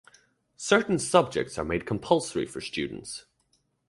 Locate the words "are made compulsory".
1.59-2.47